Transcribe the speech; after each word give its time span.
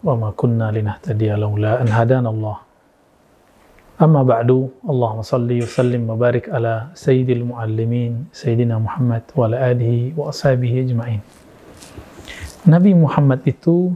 Wa 0.00 0.16
ma 0.16 0.32
kunna 0.32 0.72
linahtadiya 0.72 1.36
laula 1.36 1.76
an 1.84 1.92
hadana 1.92 2.32
Allah. 2.32 2.64
Amma 4.00 4.24
ba'du, 4.24 4.72
Allahumma 4.88 5.20
salli 5.20 5.60
wa 5.60 5.68
sallim 5.68 6.08
wa 6.08 6.16
barik 6.16 6.48
ala 6.48 6.96
sayyidil 6.96 7.44
muallimin, 7.44 8.24
sayyidina 8.32 8.80
Muhammad 8.80 9.28
wa 9.36 9.52
ala 9.52 9.68
alihi 9.68 10.16
wa 10.16 10.32
ashabihi 10.32 10.88
ajma'in. 10.88 11.20
Nabi 12.64 12.96
Muhammad 12.96 13.44
itu 13.44 13.92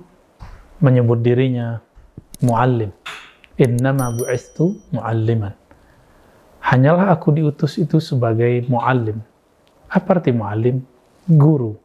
menyebut 0.85 1.25
dirinya 1.25 1.81
muallim. 2.45 2.93
Innama 3.57 4.13
bu'istu 4.21 4.77
mualliman. 4.93 5.57
Hanyalah 6.61 7.09
aku 7.09 7.33
diutus 7.33 7.81
itu 7.81 8.05
sebagai 8.05 8.69
muallim. 8.69 9.25
Apa 9.89 10.21
arti 10.21 10.29
muallim? 10.29 10.85
Guru. 11.31 11.79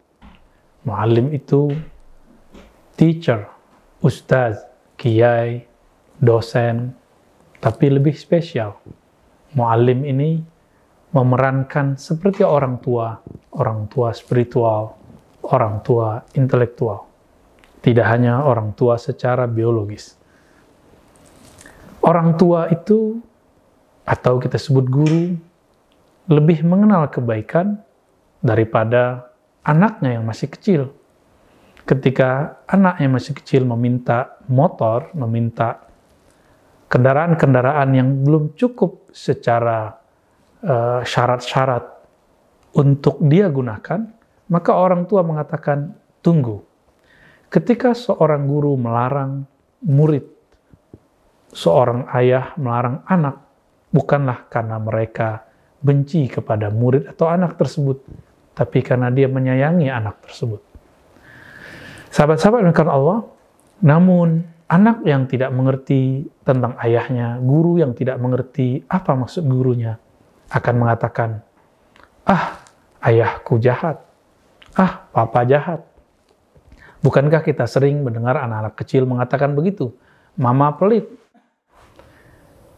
Muallim 0.89 1.29
itu 1.29 1.69
teacher, 2.97 3.45
ustaz, 4.01 4.65
kiai, 4.97 5.61
dosen, 6.17 6.97
tapi 7.61 7.93
lebih 7.93 8.17
spesial. 8.17 8.73
Muallim 9.53 10.01
ini 10.01 10.41
memerankan 11.13 11.93
seperti 11.93 12.41
orang 12.41 12.81
tua, 12.81 13.21
orang 13.53 13.85
tua 13.85 14.17
spiritual, 14.17 14.97
orang 15.45 15.85
tua 15.85 16.25
intelektual. 16.33 17.05
Tidak 17.85 18.05
hanya 18.05 18.41
orang 18.49 18.73
tua 18.73 18.97
secara 18.97 19.45
biologis. 19.45 20.17
Orang 22.01 22.33
tua 22.33 22.65
itu, 22.73 23.21
atau 24.09 24.41
kita 24.41 24.57
sebut 24.57 24.89
guru, 24.89 25.37
lebih 26.33 26.65
mengenal 26.65 27.13
kebaikan 27.13 27.77
daripada 28.41 29.34
anaknya 29.65 30.21
yang 30.21 30.23
masih 30.23 30.47
kecil. 30.47 30.93
Ketika 31.85 32.61
anak 32.65 33.01
yang 33.01 33.13
masih 33.13 33.33
kecil 33.37 33.65
meminta 33.65 34.37
motor, 34.49 35.13
meminta 35.13 35.85
kendaraan-kendaraan 36.89 37.89
yang 37.93 38.09
belum 38.25 38.53
cukup 38.57 39.09
secara 39.13 39.93
uh, 40.65 41.01
syarat-syarat 41.05 41.85
untuk 42.77 43.21
dia 43.25 43.49
gunakan, 43.49 44.01
maka 44.49 44.71
orang 44.73 45.05
tua 45.09 45.21
mengatakan, 45.25 45.93
tunggu. 46.21 46.61
Ketika 47.49 47.93
seorang 47.93 48.49
guru 48.49 48.73
melarang 48.77 49.45
murid, 49.85 50.25
seorang 51.53 52.09
ayah 52.17 52.57
melarang 52.57 53.05
anak, 53.05 53.45
bukanlah 53.93 54.49
karena 54.49 54.81
mereka 54.81 55.45
benci 55.79 56.25
kepada 56.25 56.73
murid 56.73 57.13
atau 57.13 57.29
anak 57.29 57.55
tersebut, 57.55 58.01
tapi 58.55 58.79
karena 58.81 59.11
dia 59.11 59.27
menyayangi 59.27 59.91
anak 59.91 60.23
tersebut. 60.25 60.63
Sahabat-sahabat 62.09 62.63
yang 62.63 62.71
Allah, 62.87 63.27
namun 63.83 64.47
anak 64.71 65.03
yang 65.03 65.27
tidak 65.27 65.51
mengerti 65.51 66.31
tentang 66.47 66.79
ayahnya, 66.79 67.37
guru 67.43 67.77
yang 67.77 67.91
tidak 67.91 68.15
mengerti 68.17 68.81
apa 68.87 69.11
maksud 69.13 69.43
gurunya, 69.43 69.99
akan 70.47 70.75
mengatakan, 70.79 71.43
ah 72.23 72.63
ayahku 73.03 73.59
jahat, 73.59 73.99
ah 74.79 75.05
papa 75.11 75.43
jahat. 75.43 75.83
Bukankah 77.03 77.43
kita 77.43 77.67
sering 77.69 78.01
mendengar 78.01 78.39
anak-anak 78.39 78.79
kecil 78.79 79.05
mengatakan 79.05 79.53
begitu? 79.53 79.93
Mama 80.39 80.73
pelit. 80.73 81.05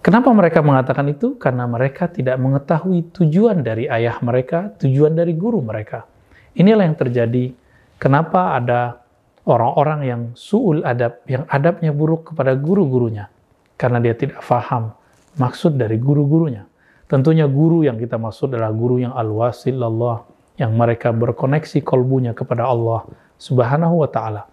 Kenapa 0.08 0.32
mereka 0.32 0.64
mengatakan 0.64 1.04
itu? 1.12 1.36
Karena 1.36 1.68
mereka 1.68 2.08
tidak 2.08 2.40
mengetahui 2.40 3.12
tujuan 3.12 3.60
dari 3.60 3.92
ayah 3.92 4.16
mereka, 4.24 4.72
tujuan 4.80 5.12
dari 5.12 5.36
guru 5.36 5.60
mereka. 5.60 6.08
Inilah 6.56 6.88
yang 6.88 6.96
terjadi. 6.96 7.52
Kenapa 8.00 8.56
ada 8.56 9.04
orang-orang 9.44 10.00
yang 10.08 10.22
suul 10.32 10.80
adab, 10.88 11.28
yang 11.28 11.44
adabnya 11.52 11.92
buruk 11.92 12.32
kepada 12.32 12.56
guru-gurunya. 12.56 13.28
Karena 13.76 14.00
dia 14.00 14.16
tidak 14.16 14.40
faham 14.48 14.96
maksud 15.36 15.76
dari 15.76 16.00
guru-gurunya. 16.00 16.64
Tentunya 17.12 17.44
guru 17.44 17.84
yang 17.84 18.00
kita 18.00 18.16
maksud 18.16 18.56
adalah 18.56 18.72
guru 18.72 19.04
yang 19.04 19.12
al-wasil 19.12 19.76
Allah, 19.76 20.24
yang 20.56 20.72
mereka 20.72 21.12
berkoneksi 21.12 21.84
kolbunya 21.84 22.32
kepada 22.32 22.64
Allah 22.64 23.04
subhanahu 23.36 24.08
wa 24.08 24.08
ta'ala. 24.08 24.48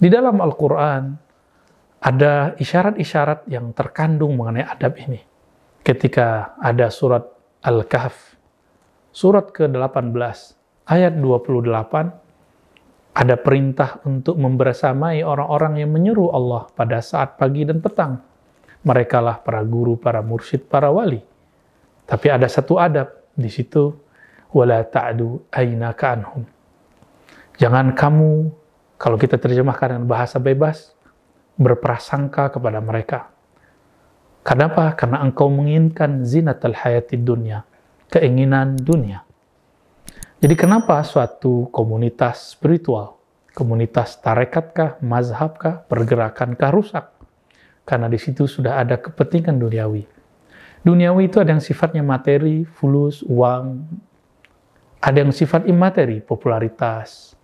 Di 0.00 0.08
dalam 0.08 0.40
Al-Quran, 0.40 1.25
ada 2.06 2.54
isyarat-isyarat 2.54 3.50
yang 3.50 3.74
terkandung 3.74 4.38
mengenai 4.38 4.62
adab 4.62 4.94
ini. 5.02 5.18
Ketika 5.82 6.54
ada 6.62 6.86
surat 6.86 7.26
Al-Kahf, 7.66 8.38
surat 9.10 9.50
ke-18, 9.50 10.14
ayat 10.86 11.18
28, 11.18 11.66
ada 13.16 13.34
perintah 13.34 13.98
untuk 14.06 14.38
membersamai 14.38 15.26
orang-orang 15.26 15.82
yang 15.82 15.90
menyeru 15.90 16.30
Allah 16.30 16.70
pada 16.78 17.02
saat 17.02 17.34
pagi 17.34 17.66
dan 17.66 17.82
petang. 17.82 18.22
Mereka 18.86 19.18
lah 19.18 19.42
para 19.42 19.66
guru, 19.66 19.98
para 19.98 20.22
mursyid, 20.22 20.70
para 20.70 20.94
wali. 20.94 21.18
Tapi 22.06 22.26
ada 22.30 22.46
satu 22.46 22.78
adab 22.78 23.10
di 23.34 23.50
situ, 23.50 23.90
wala 24.54 24.86
ta'du 24.86 25.42
aina 25.50 25.90
anhum. 25.90 26.46
Jangan 27.58 27.98
kamu, 27.98 28.30
kalau 28.94 29.18
kita 29.18 29.42
terjemahkan 29.42 29.98
dengan 29.98 30.06
bahasa 30.06 30.38
bebas, 30.38 30.95
berprasangka 31.56 32.52
kepada 32.52 32.78
mereka. 32.84 33.32
Kenapa? 34.46 34.94
Karena 34.94 35.24
engkau 35.26 35.50
menginginkan 35.50 36.22
zinatal 36.22 36.76
hayati 36.76 37.18
dunia, 37.18 37.66
keinginan 38.12 38.78
dunia. 38.78 39.26
Jadi 40.38 40.54
kenapa 40.54 41.02
suatu 41.02 41.66
komunitas 41.74 42.54
spiritual, 42.54 43.18
komunitas 43.56 44.20
tarekatkah, 44.22 45.00
mazhabkah, 45.02 45.88
pergerakankah 45.88 46.70
rusak? 46.70 47.10
Karena 47.82 48.06
di 48.06 48.20
situ 48.20 48.46
sudah 48.46 48.78
ada 48.78 49.00
kepentingan 49.00 49.56
duniawi. 49.56 50.06
Duniawi 50.86 51.26
itu 51.26 51.42
ada 51.42 51.50
yang 51.50 51.64
sifatnya 51.64 52.06
materi, 52.06 52.62
fulus, 52.62 53.26
uang. 53.26 53.82
Ada 55.02 55.26
yang 55.26 55.34
sifat 55.34 55.66
imateri, 55.66 56.22
popularitas. 56.22 57.34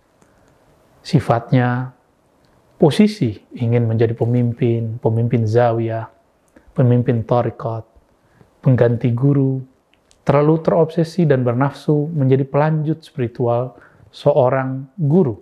Sifatnya 1.03 1.91
posisi, 2.77 3.37
ingin 3.57 3.85
menjadi 3.87 4.13
pemimpin, 4.17 4.97
pemimpin 4.99 5.47
zawiyah, 5.47 6.09
pemimpin 6.73 7.23
tarekat, 7.23 7.85
pengganti 8.63 9.13
guru, 9.13 9.61
terlalu 10.23 10.55
terobsesi 10.63 11.27
dan 11.27 11.43
bernafsu 11.43 12.07
menjadi 12.11 12.47
pelanjut 12.47 13.03
spiritual 13.03 13.75
seorang 14.09 14.87
guru. 14.95 15.35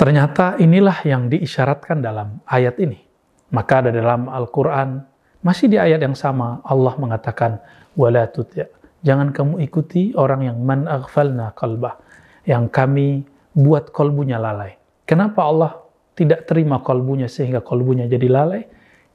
Ternyata 0.00 0.56
inilah 0.56 1.04
yang 1.04 1.28
diisyaratkan 1.28 2.00
dalam 2.00 2.40
ayat 2.48 2.80
ini. 2.80 3.04
Maka 3.52 3.84
ada 3.84 3.90
dalam 3.92 4.32
Al-Quran, 4.32 5.04
masih 5.44 5.68
di 5.68 5.76
ayat 5.76 6.00
yang 6.00 6.16
sama, 6.16 6.64
Allah 6.64 6.96
mengatakan, 6.96 7.60
wala 7.92 8.24
tutya. 8.32 8.64
Jangan 9.04 9.28
kamu 9.28 9.60
ikuti 9.60 10.16
orang 10.16 10.48
yang 10.48 10.56
man 10.64 10.88
aghfalna 10.88 11.52
kalbah, 11.52 12.00
yang 12.48 12.72
kami 12.72 13.28
buat 13.52 13.92
kolbunya 13.92 14.40
lalai. 14.40 14.79
Kenapa 15.10 15.42
Allah 15.42 15.74
tidak 16.14 16.46
terima 16.46 16.78
kolbunya 16.86 17.26
sehingga 17.26 17.58
kolbunya 17.58 18.06
jadi 18.06 18.30
lalai? 18.30 18.62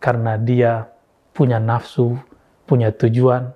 Karena 0.03 0.35
dia 0.35 0.91
punya 1.31 1.55
nafsu, 1.55 2.19
punya 2.67 2.91
tujuan, 2.91 3.55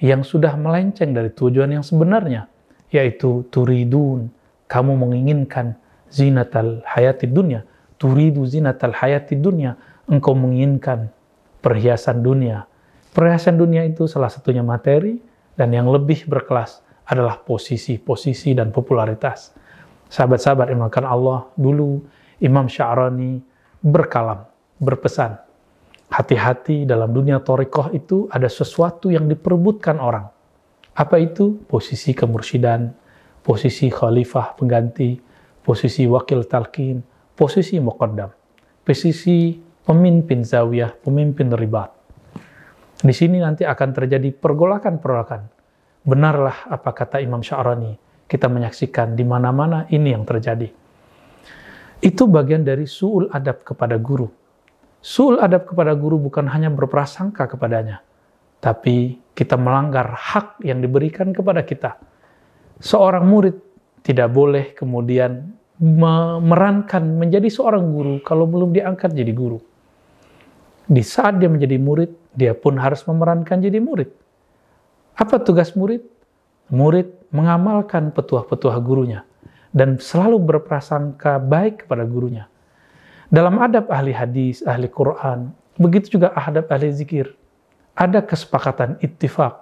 yang 0.00 0.24
sudah 0.24 0.56
melenceng 0.56 1.12
dari 1.12 1.28
tujuan 1.36 1.76
yang 1.76 1.84
sebenarnya, 1.84 2.48
yaitu 2.88 3.44
turidun, 3.52 4.32
kamu 4.64 4.96
menginginkan 4.96 5.76
zinatal 6.08 6.80
hayati 6.88 7.28
dunia, 7.28 7.68
turidu 8.00 8.48
zinatal 8.48 8.96
hayati 8.96 9.36
dunia, 9.36 9.76
engkau 10.08 10.32
menginginkan 10.32 11.12
perhiasan 11.60 12.24
dunia. 12.24 12.64
Perhiasan 13.12 13.60
dunia 13.60 13.84
itu 13.84 14.08
salah 14.08 14.32
satunya 14.32 14.64
materi, 14.64 15.20
dan 15.52 15.68
yang 15.68 15.92
lebih 15.92 16.24
berkelas 16.32 16.80
adalah 17.04 17.44
posisi, 17.44 18.00
posisi 18.00 18.56
dan 18.56 18.72
popularitas. 18.72 19.52
Sahabat-sahabat 20.14 20.70
yang 20.70 20.86
Allah, 21.10 21.50
dulu 21.58 22.06
Imam 22.38 22.70
Sya'rani 22.70 23.42
berkalam, 23.82 24.46
berpesan, 24.78 25.34
hati-hati 26.06 26.86
dalam 26.86 27.10
dunia 27.10 27.42
torikoh 27.42 27.90
itu 27.90 28.30
ada 28.30 28.46
sesuatu 28.46 29.10
yang 29.10 29.26
diperebutkan 29.26 29.98
orang. 29.98 30.30
Apa 30.94 31.18
itu? 31.18 31.58
Posisi 31.66 32.14
kemursidan, 32.14 32.94
posisi 33.42 33.90
khalifah 33.90 34.54
pengganti, 34.54 35.18
posisi 35.66 36.06
wakil 36.06 36.46
talqin, 36.46 37.02
posisi 37.34 37.82
muqaddam, 37.82 38.30
posisi 38.86 39.58
pemimpin 39.82 40.46
zawiyah, 40.46 40.94
pemimpin 41.02 41.50
ribat. 41.58 41.90
Di 43.02 43.10
sini 43.10 43.42
nanti 43.42 43.66
akan 43.66 43.90
terjadi 43.90 44.30
pergolakan-pergolakan. 44.30 45.42
Benarlah 46.06 46.70
apa 46.70 46.94
kata 46.94 47.18
Imam 47.18 47.42
Sya'rani. 47.42 48.13
Kita 48.24 48.48
menyaksikan 48.48 49.14
di 49.14 49.22
mana-mana 49.22 49.84
ini 49.92 50.12
yang 50.16 50.24
terjadi. 50.24 50.68
Itu 52.00 52.28
bagian 52.28 52.64
dari 52.64 52.88
su'ul 52.88 53.30
adab 53.32 53.64
kepada 53.64 53.96
guru 54.00 54.44
Sul 55.04 55.36
adab 55.36 55.68
kepada 55.68 55.92
guru 55.92 56.16
bukan 56.16 56.48
hanya 56.48 56.72
berprasangka 56.72 57.44
kepadanya, 57.44 58.00
tapi 58.64 59.20
kita 59.36 59.52
melanggar 59.60 60.16
hak 60.16 60.64
yang 60.64 60.80
diberikan 60.80 61.28
kepada 61.36 61.60
kita. 61.60 62.00
seorang 62.80 63.28
murid 63.28 63.54
tidak 64.00 64.32
boleh 64.32 64.72
kemudian 64.72 65.52
memerankan 65.78 67.04
menjadi 67.20 67.52
seorang 67.52 67.84
guru 67.84 68.24
kalau 68.24 68.48
belum 68.48 68.72
diangkat 68.72 69.12
jadi 69.12 69.28
guru. 69.36 69.60
Di 70.88 71.04
saat 71.04 71.36
dia 71.36 71.52
menjadi 71.52 71.76
murid, 71.76 72.10
dia 72.32 72.56
pun 72.56 72.80
harus 72.80 73.04
memerankan 73.04 73.60
jadi 73.60 73.78
murid. 73.84 74.08
Apa 75.20 75.36
tugas 75.44 75.76
murid? 75.76 76.00
Murid 76.72 77.12
mengamalkan 77.34 78.14
petuah-petuah 78.14 78.78
gurunya 78.80 79.26
dan 79.74 79.98
selalu 79.98 80.38
berprasangka 80.40 81.42
baik 81.42 81.84
kepada 81.84 82.06
gurunya. 82.06 82.46
Dalam 83.28 83.58
adab 83.58 83.90
ahli 83.90 84.14
hadis, 84.14 84.62
ahli 84.62 84.86
Quran, 84.86 85.50
begitu 85.74 86.16
juga 86.16 86.30
adab 86.38 86.70
ahli 86.70 86.94
zikir, 86.94 87.34
ada 87.98 88.22
kesepakatan 88.22 88.96
ittifaq. 89.02 89.54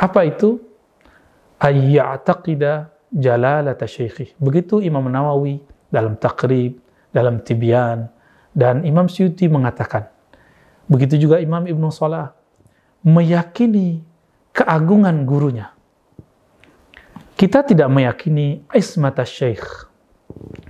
Apa 0.00 0.20
itu? 0.24 0.58
Ayya'taqida 1.60 2.90
jalalata 3.12 3.84
syekhi. 3.84 4.32
Begitu 4.40 4.80
Imam 4.80 5.04
Nawawi 5.06 5.60
dalam 5.92 6.16
takrib, 6.16 6.80
dalam 7.12 7.44
tibyan, 7.44 8.08
dan 8.56 8.82
Imam 8.88 9.06
Syuti 9.06 9.46
mengatakan, 9.46 10.08
begitu 10.88 11.20
juga 11.20 11.38
Imam 11.38 11.68
Ibnu 11.68 11.92
Salah, 11.92 12.32
meyakini 13.04 14.00
keagungan 14.56 15.28
gurunya. 15.28 15.72
Kita 17.42 17.66
tidak 17.66 17.90
meyakini 17.90 18.62
ismata 18.70 19.26
syekh, 19.26 19.66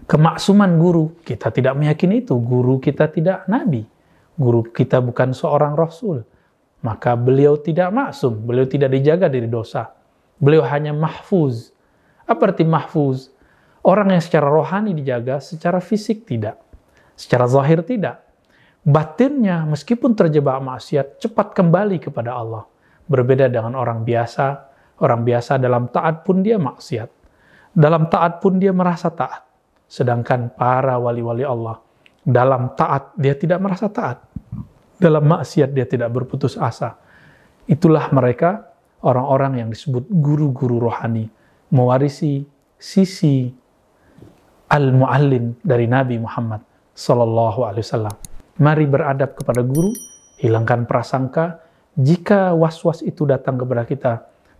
kemaksuman 0.08 0.80
guru. 0.80 1.20
Kita 1.20 1.52
tidak 1.52 1.76
meyakini 1.76 2.24
itu. 2.24 2.32
Guru 2.40 2.80
kita 2.80 3.12
tidak 3.12 3.44
nabi. 3.44 3.84
Guru 4.40 4.64
kita 4.72 5.04
bukan 5.04 5.36
seorang 5.36 5.76
rasul. 5.76 6.24
Maka 6.80 7.12
beliau 7.12 7.60
tidak 7.60 7.92
maksum. 7.92 8.40
Beliau 8.48 8.64
tidak 8.64 8.88
dijaga 8.88 9.28
dari 9.28 9.52
dosa. 9.52 9.92
Beliau 10.40 10.64
hanya 10.64 10.96
mahfuz 10.96 11.76
apa 12.32 12.54
arti 12.54 12.64
mahfuz? 12.64 13.28
Orang 13.82 14.14
yang 14.14 14.22
secara 14.22 14.46
rohani 14.46 14.94
dijaga, 14.94 15.42
secara 15.42 15.82
fisik 15.82 16.24
tidak. 16.24 16.56
Secara 17.18 17.50
zahir 17.50 17.82
tidak. 17.82 18.22
Batinnya 18.86 19.66
meskipun 19.66 20.14
terjebak 20.14 20.62
maksiat, 20.62 21.18
cepat 21.18 21.52
kembali 21.52 21.98
kepada 21.98 22.38
Allah. 22.38 22.64
Berbeda 23.10 23.50
dengan 23.50 23.74
orang 23.74 24.06
biasa. 24.06 24.71
Orang 25.02 25.26
biasa 25.26 25.58
dalam 25.58 25.90
taat 25.90 26.22
pun 26.22 26.46
dia 26.46 26.62
maksiat. 26.62 27.10
Dalam 27.74 28.06
taat 28.06 28.38
pun 28.38 28.62
dia 28.62 28.70
merasa 28.70 29.10
taat. 29.10 29.42
Sedangkan 29.90 30.54
para 30.54 30.94
wali-wali 30.96 31.42
Allah, 31.42 31.82
dalam 32.22 32.78
taat 32.78 33.10
dia 33.18 33.34
tidak 33.34 33.58
merasa 33.58 33.90
taat. 33.90 34.22
Dalam 35.02 35.26
maksiat 35.26 35.74
dia 35.74 35.84
tidak 35.84 36.14
berputus 36.14 36.54
asa. 36.54 36.94
Itulah 37.66 38.14
mereka 38.14 38.70
orang-orang 39.02 39.66
yang 39.66 39.68
disebut 39.74 40.06
guru-guru 40.06 40.78
rohani 40.86 41.26
mewarisi 41.74 42.46
sisi 42.78 43.50
al-muallim 44.70 45.58
dari 45.60 45.90
Nabi 45.90 46.22
Muhammad 46.22 46.62
sallallahu 46.94 47.66
alaihi 47.66 47.84
wasallam. 47.84 48.16
Mari 48.62 48.84
beradab 48.86 49.34
kepada 49.34 49.66
guru, 49.66 49.90
hilangkan 50.38 50.86
prasangka. 50.86 51.58
Jika 51.98 52.54
was-was 52.56 53.04
itu 53.04 53.26
datang 53.28 53.60
kepada 53.60 53.84
kita, 53.84 54.12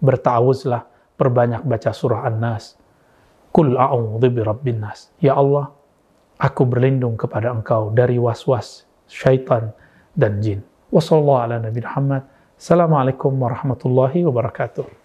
bertawuzlah, 0.03 0.85
perbanyak 1.15 1.63
baca 1.63 1.95
surah 1.95 2.27
An-Nas. 2.27 2.75
Kul 3.55 3.79
a'udzu 3.79 4.29
birabbin 4.33 4.83
nas. 4.83 5.13
Ya 5.23 5.39
Allah, 5.39 5.71
aku 6.41 6.67
berlindung 6.67 7.15
kepada 7.15 7.53
Engkau 7.53 7.93
dari 7.95 8.19
was-was 8.19 8.89
syaitan 9.07 9.71
dan 10.19 10.43
jin. 10.43 10.65
Wassallallahu. 10.91 12.27
Assalamualaikum 12.57 13.33
warahmatullahi 13.37 14.25
wabarakatuh. 14.25 15.02